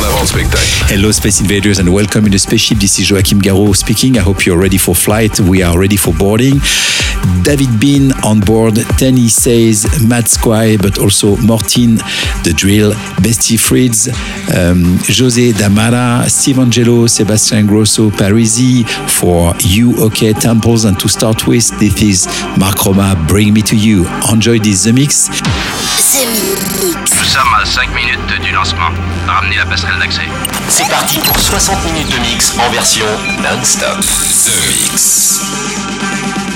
[0.00, 0.58] En avant le spectacle.
[0.88, 2.78] Hello, Space Invaders, and welcome in the spaceship.
[2.78, 4.16] This is Joachim Garraud speaking.
[4.16, 5.38] I hope you're ready for flight.
[5.40, 6.58] We are ready for boarding.
[7.42, 8.76] David Bean on board.
[8.96, 11.96] Tenny says, Matt Squire, but also Martin
[12.44, 14.08] the Drill, Bestie Fritz,
[14.56, 20.84] um, Jose Damara, Steve Angelo, Sebastian Grosso, Parisi for You OK Temples.
[20.84, 22.26] And to start with, this is
[22.58, 24.06] Mark Roma, Bring Me to You.
[24.32, 25.28] Enjoy this The Mix.
[25.28, 26.26] The
[26.80, 27.10] Mix.
[27.18, 28.39] Nous sommes à 5 minutes du
[29.26, 30.28] Ramenez la passerelle d'accès.
[30.68, 33.06] C'est parti pour 60 minutes de mix en version
[33.42, 34.00] non-stop.
[34.00, 36.49] The Mix.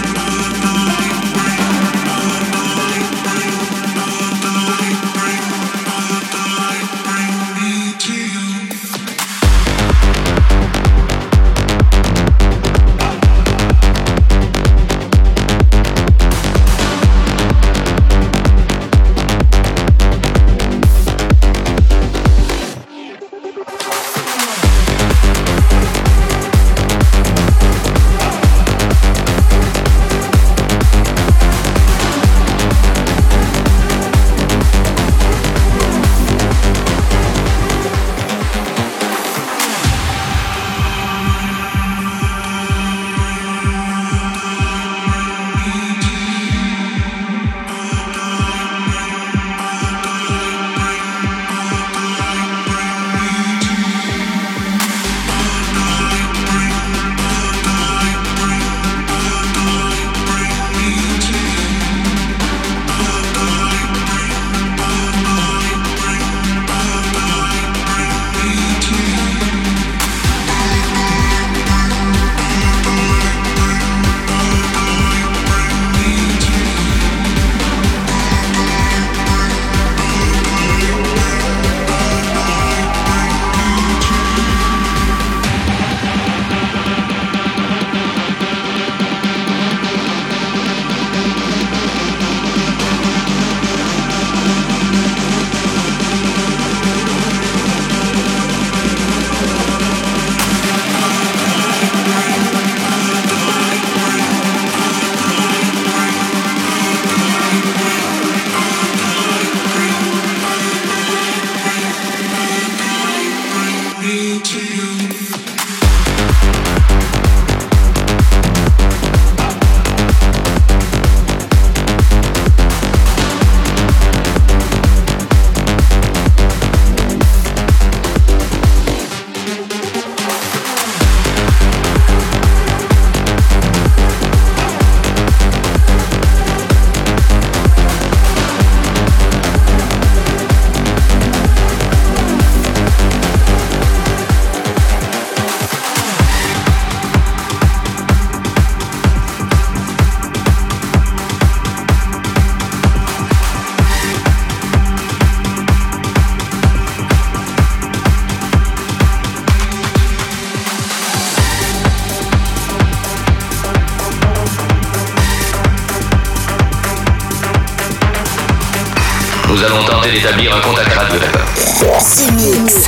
[169.65, 171.19] Nous allons tenter d'établir un contact radio.
[171.19, 172.87] The Mix.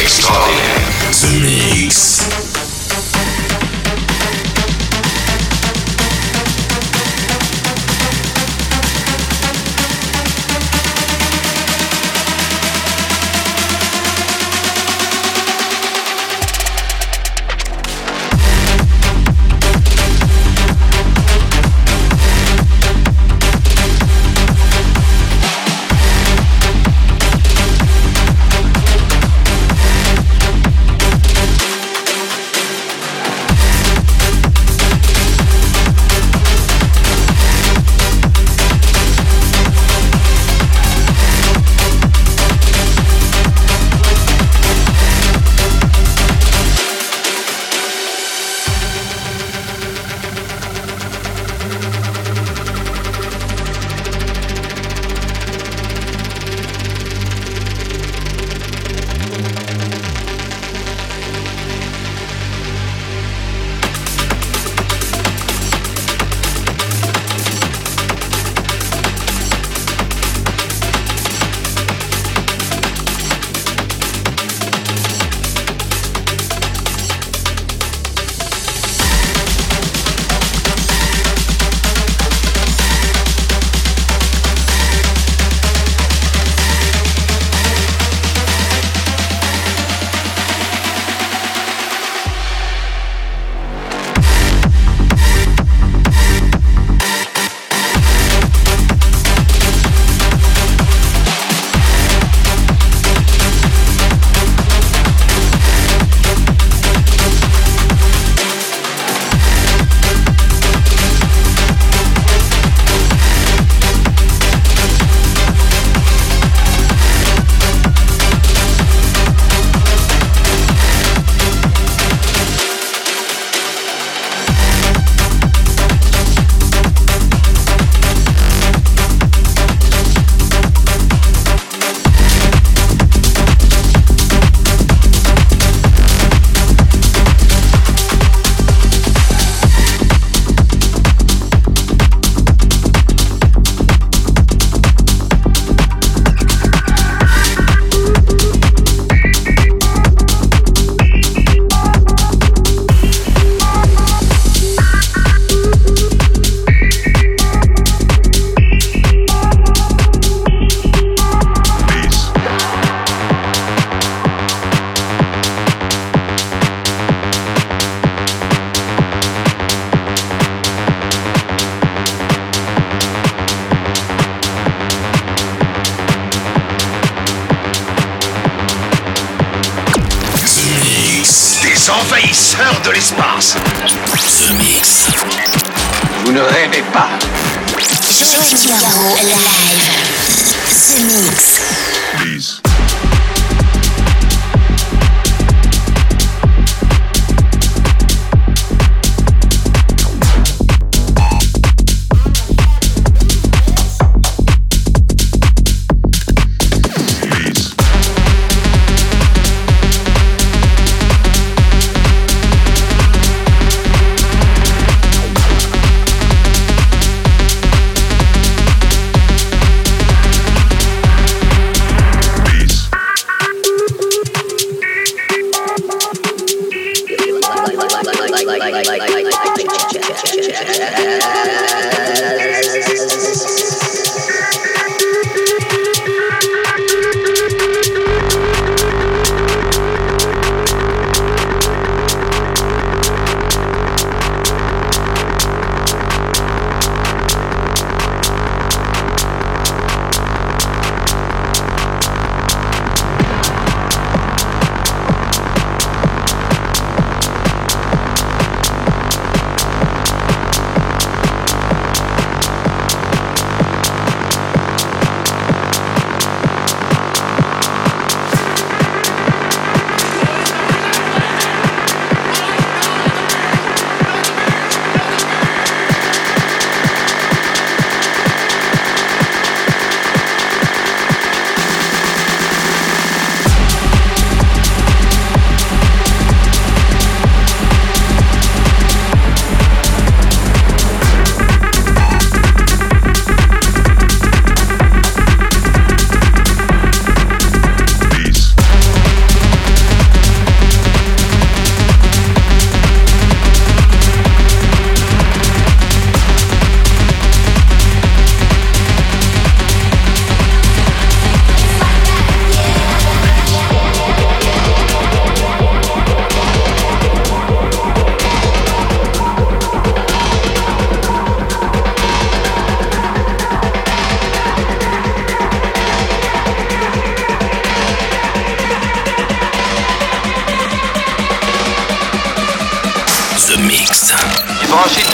[0.00, 0.78] Extraordinaire.
[1.10, 2.51] The Mix.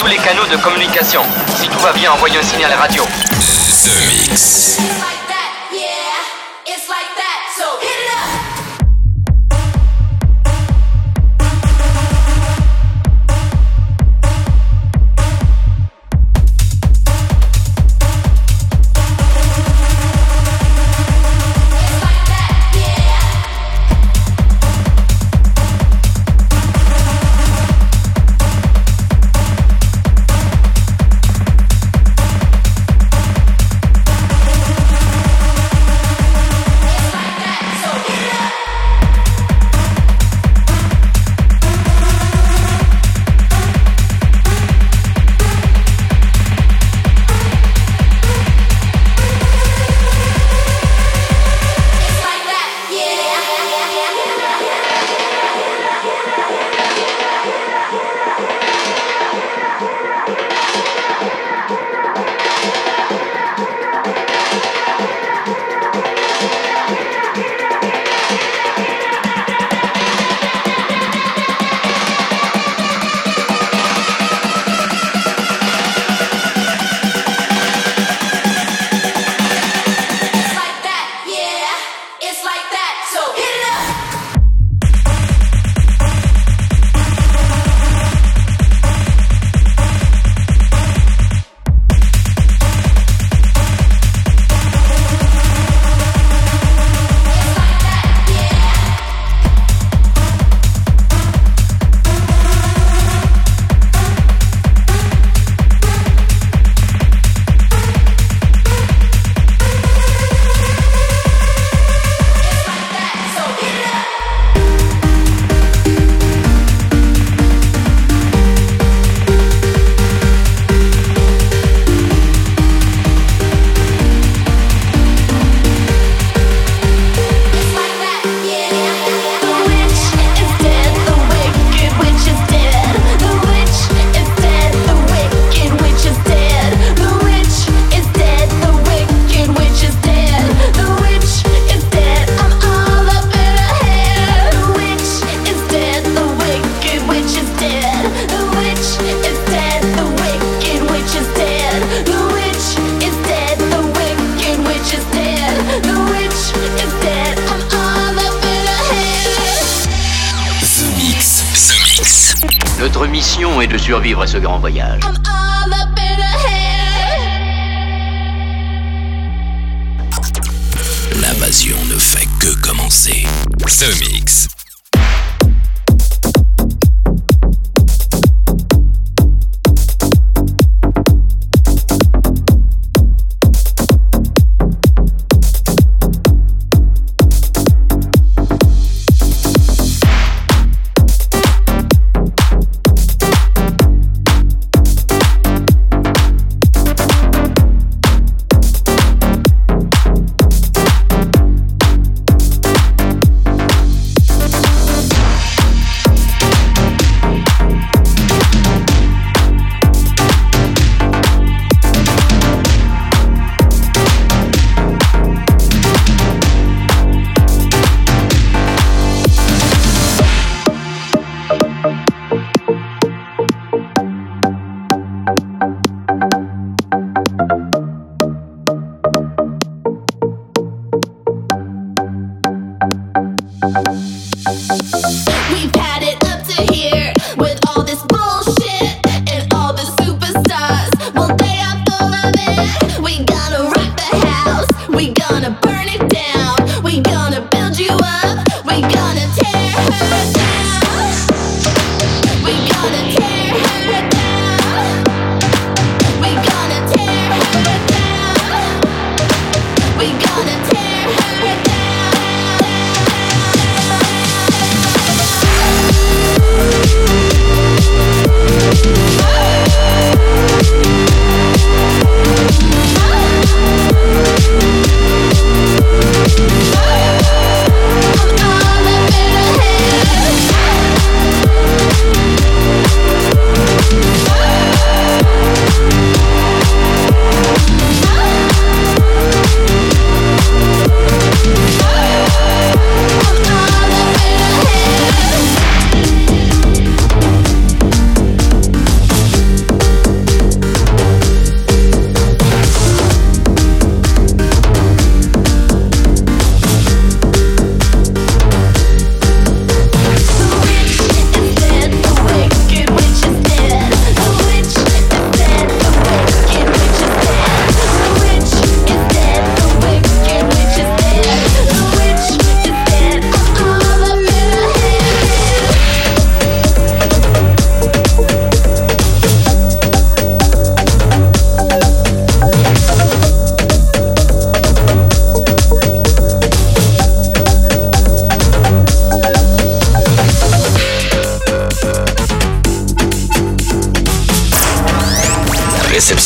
[0.08, 1.22] les canaux de communication.
[1.56, 3.04] Si tout va bien, envoyez un signal radio.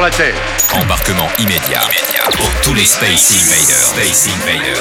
[0.00, 0.34] La.
[0.72, 1.82] Embarquement immédiat.
[2.32, 2.86] Pour tous les.
[2.86, 4.79] Space Invaders.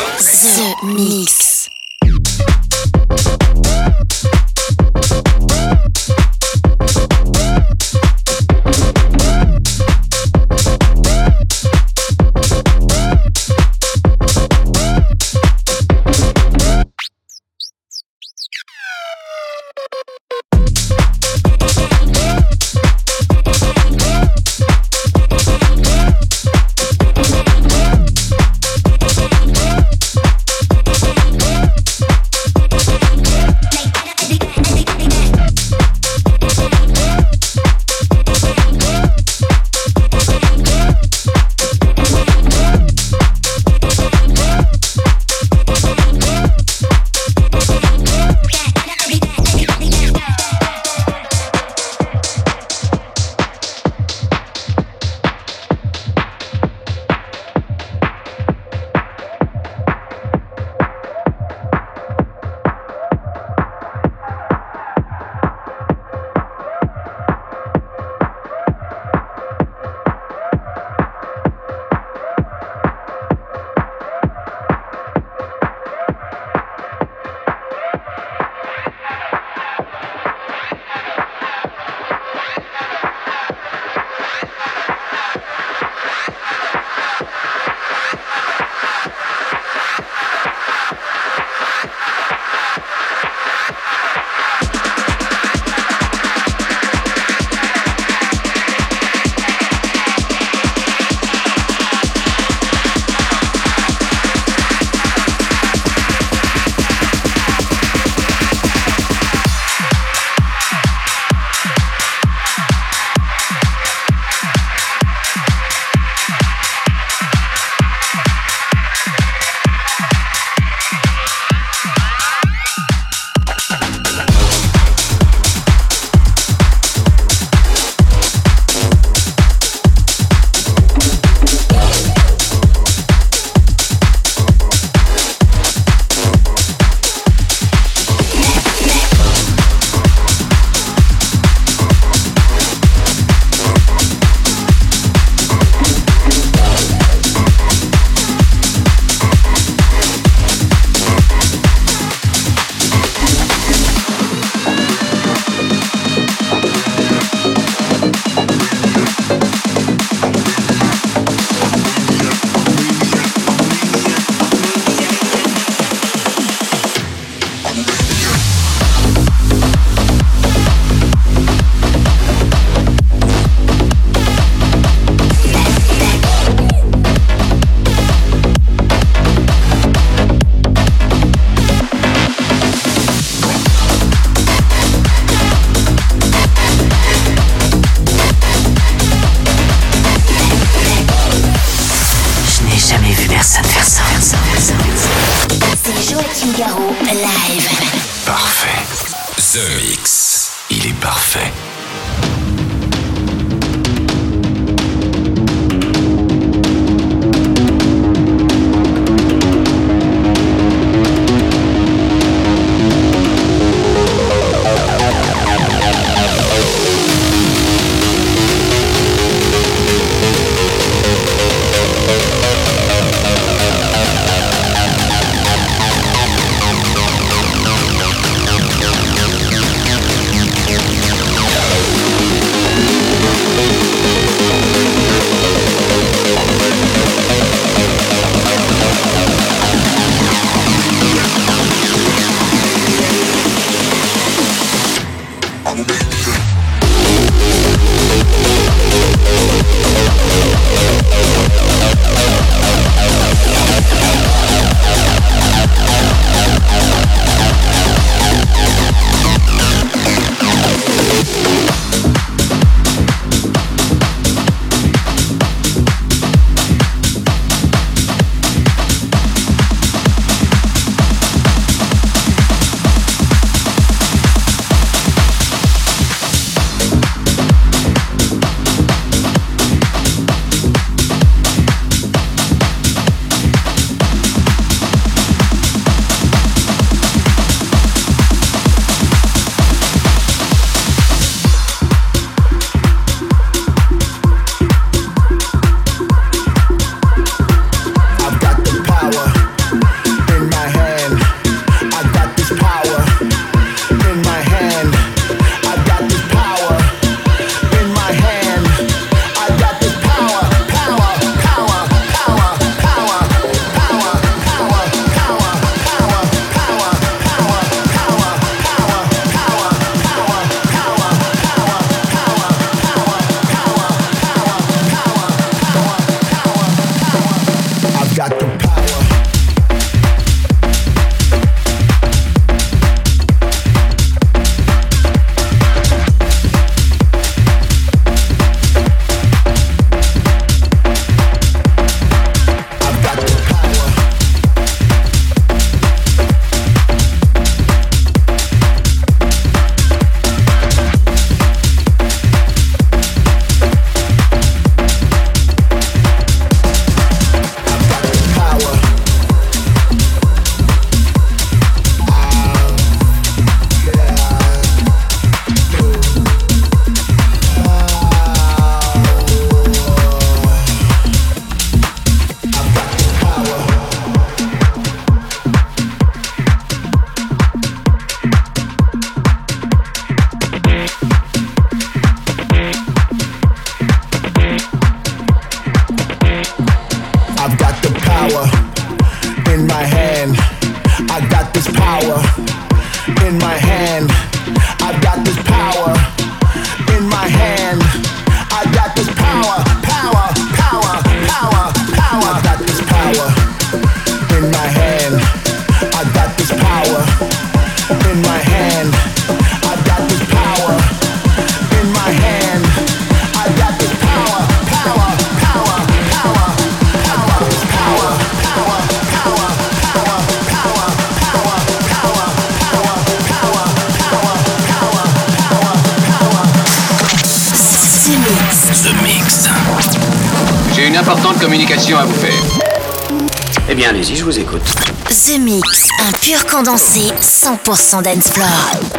[437.92, 438.99] 100%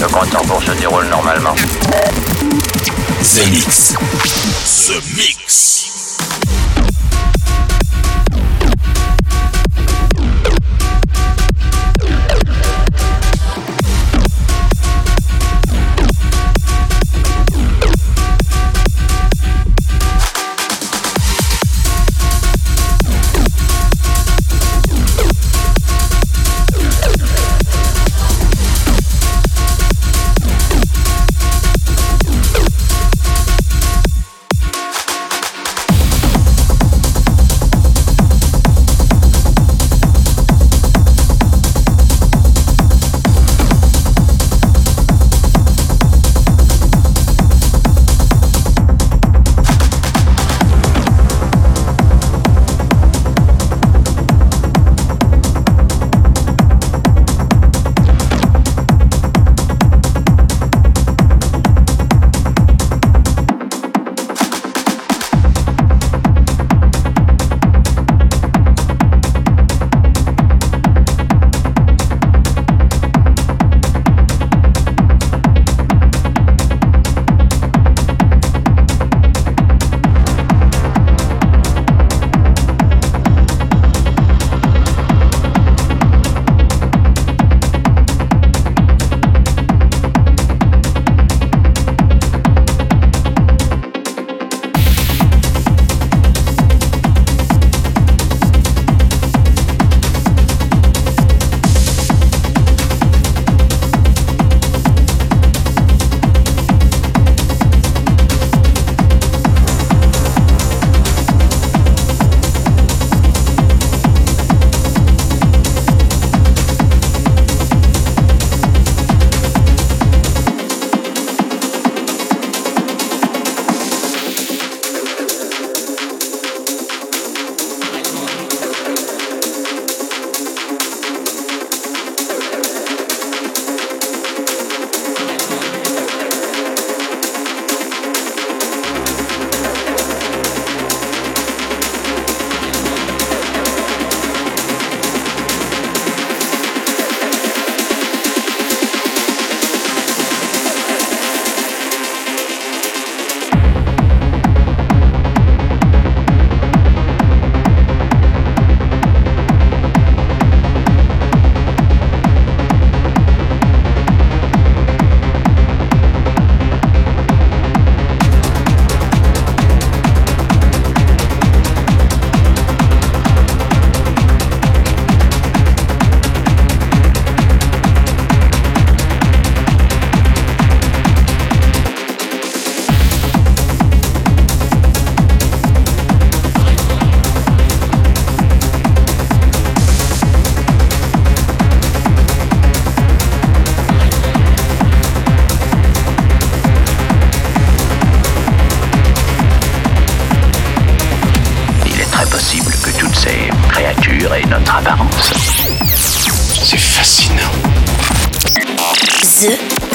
[0.00, 1.54] Le compte en se déroule normalement.
[3.22, 3.94] The Mix.
[4.86, 5.29] The Mix.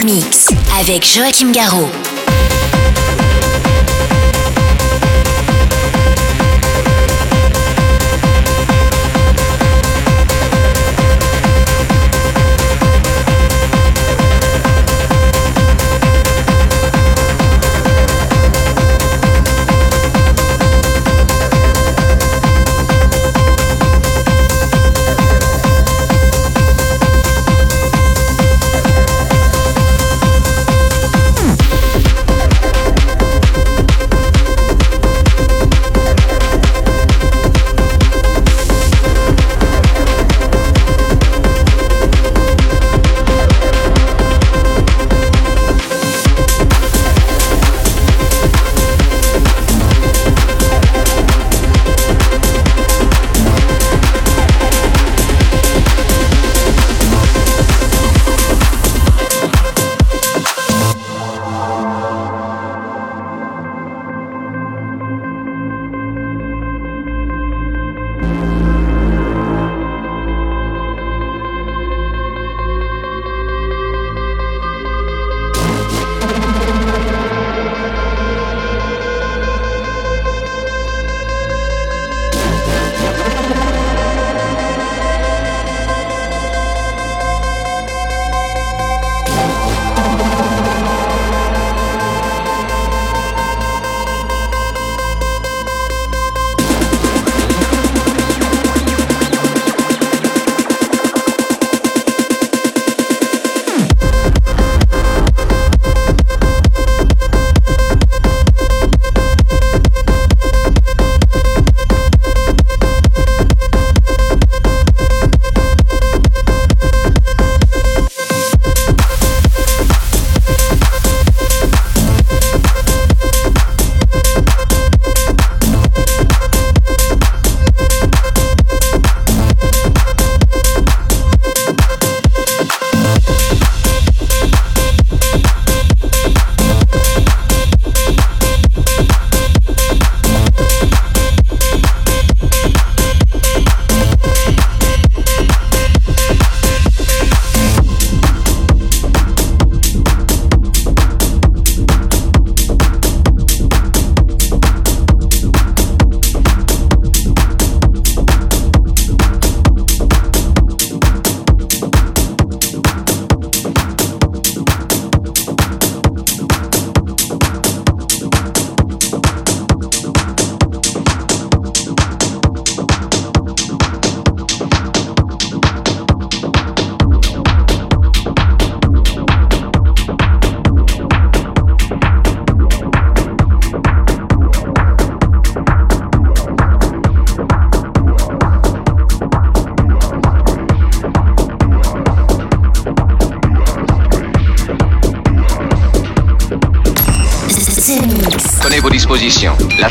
[0.06, 0.50] Mix
[0.80, 1.90] avec Joachim Garraud.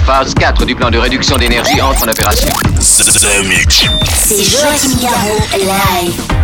[0.05, 2.49] Phase 4 du plan de réduction d'énergie entre en opération.
[4.13, 6.44] C'est Joachim Garraud, live.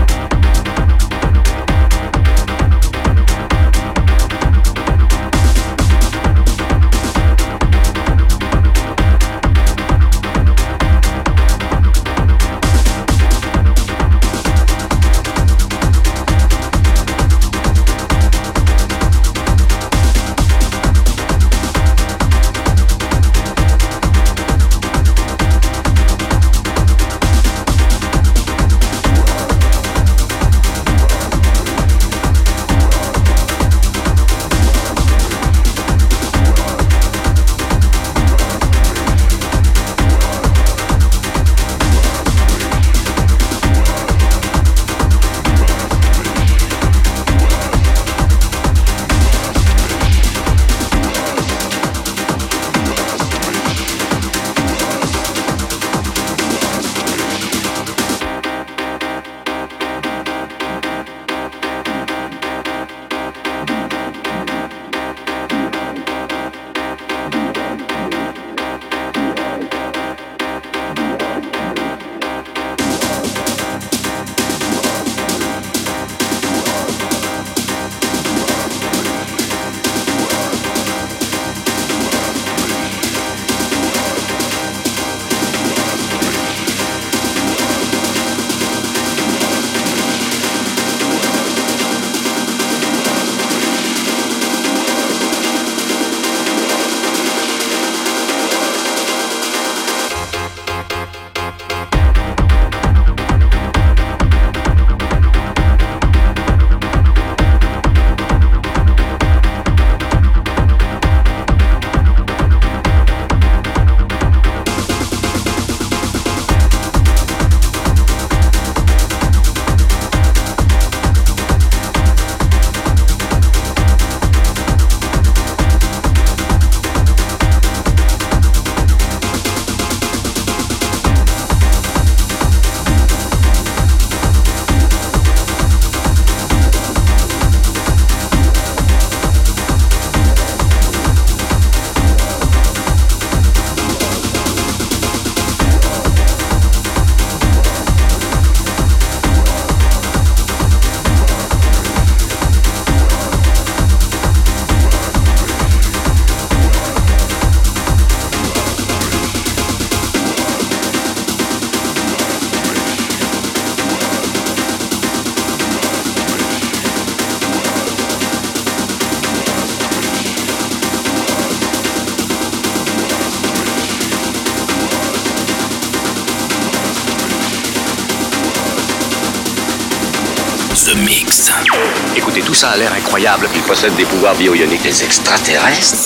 [183.11, 183.49] incroyable.
[183.57, 185.97] Il possède des pouvoirs bioïoniques Des extraterrestres.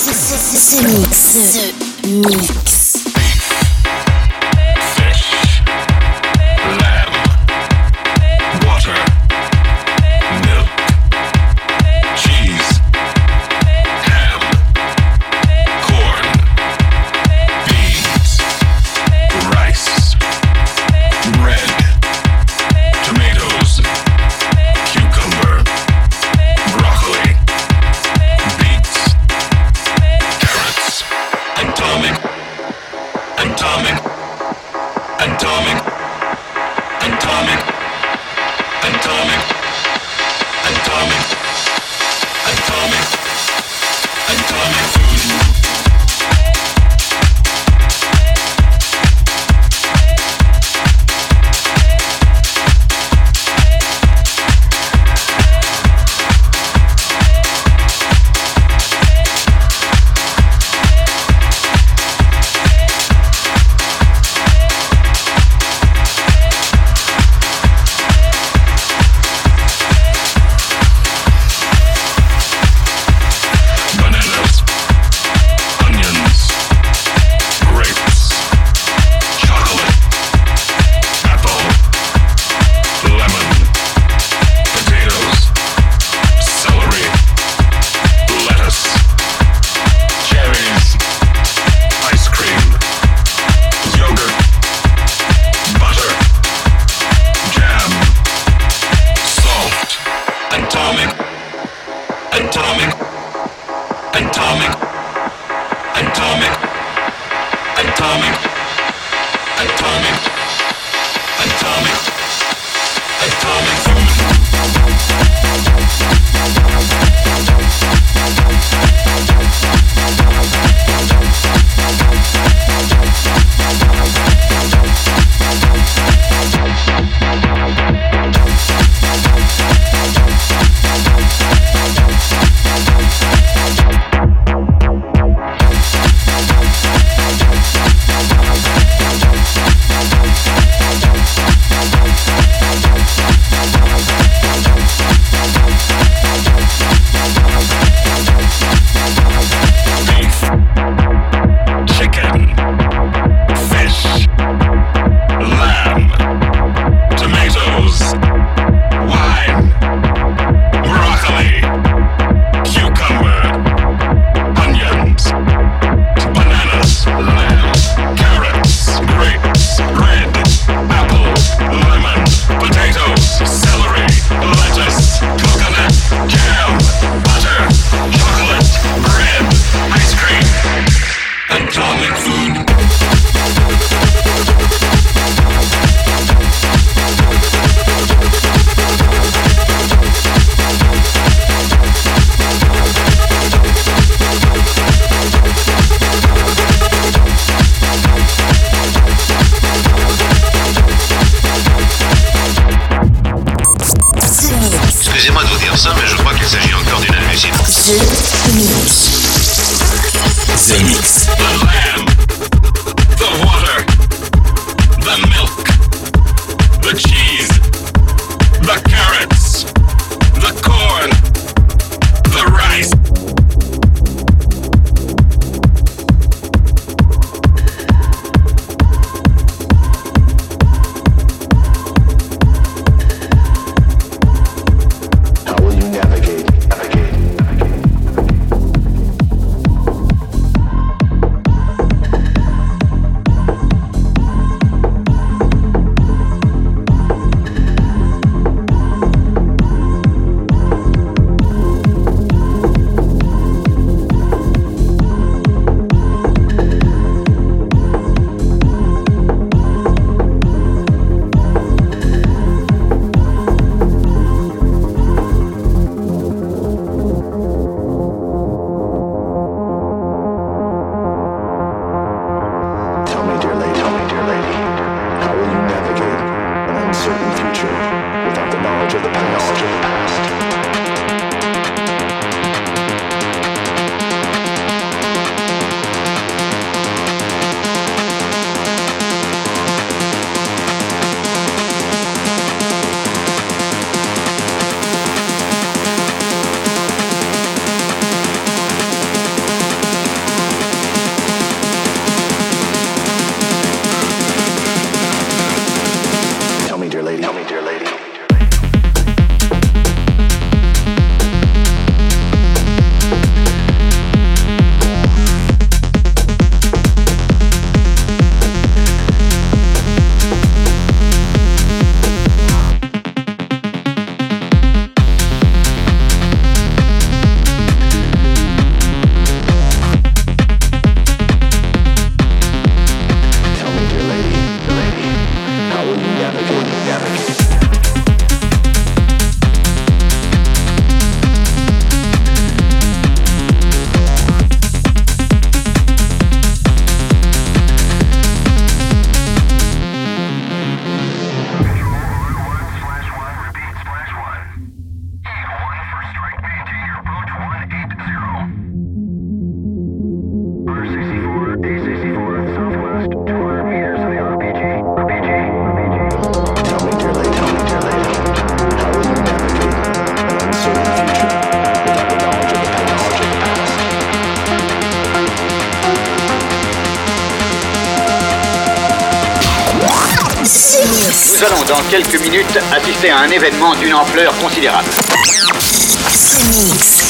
[381.07, 384.89] Nous allons dans quelques minutes assister à un événement d'une ampleur considérable.
[384.89, 387.05] The Mix.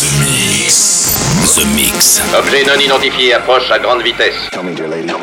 [0.00, 1.54] The Mix.
[1.54, 2.20] The Mix.
[2.36, 4.34] Objet non identifié approche à grande vitesse.
[4.52, 5.18] seul dans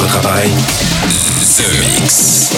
[0.00, 0.50] votre appareil
[1.56, 2.50] The Mix.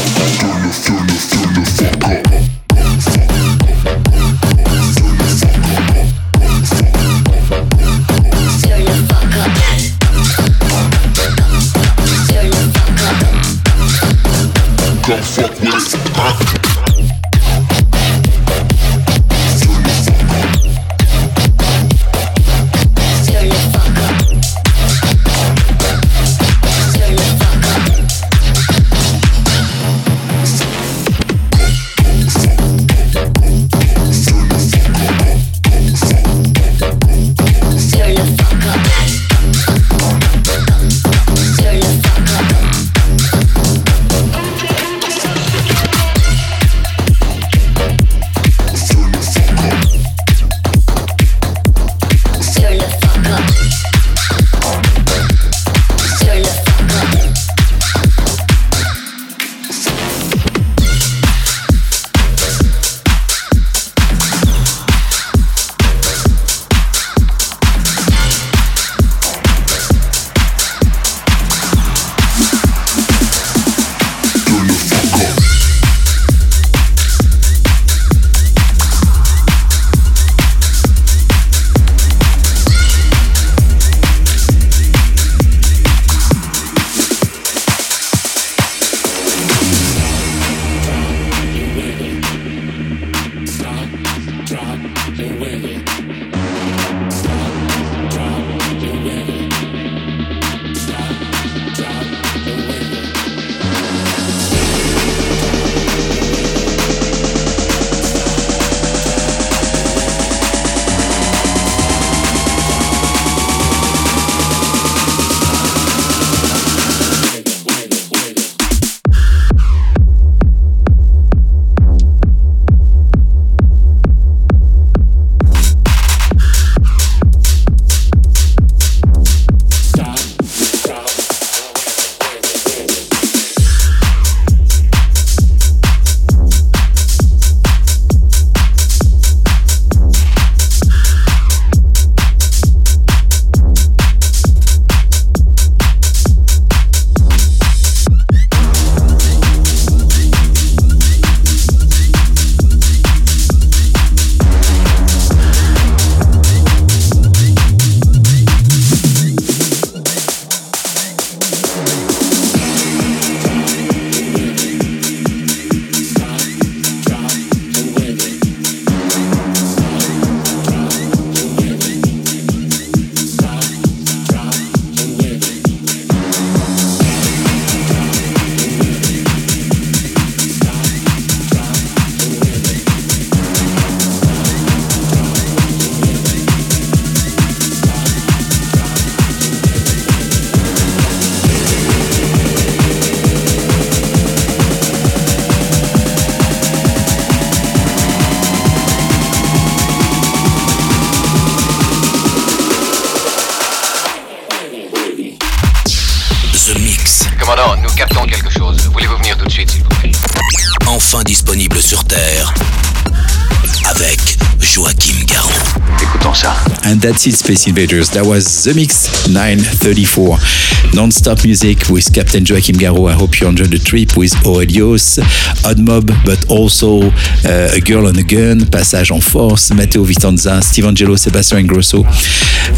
[217.13, 218.09] That's it, Space Invaders.
[218.11, 220.97] That was The Mix 934.
[220.97, 223.11] Non-stop music with Captain Joachim Garraud.
[223.11, 225.21] I hope you enjoyed the trip with Aurelios,
[225.69, 227.03] Odd Mob, but also
[227.45, 232.01] uh, A Girl on a Gun, Passage en Force, Matteo Vitanza, Steve Angelo, Sebastian Ingrosso,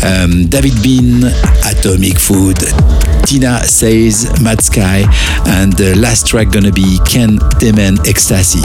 [0.02, 1.22] um, David Bean,
[1.62, 2.58] Atomic Food,
[3.26, 5.06] Tina Says, Mad Sky,
[5.46, 8.62] and the last track gonna be Ken Demen Ecstasy.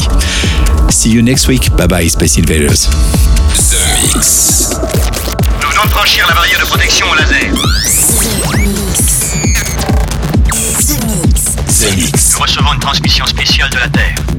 [0.90, 1.70] See you next week.
[1.78, 2.88] Bye bye, Space Invaders.
[3.70, 4.89] The Mix.
[5.80, 7.54] Nous venons de franchir la barrière de protection au laser.
[10.78, 12.34] The Mix.
[12.34, 14.39] Nous recevons une transmission spéciale de la Terre.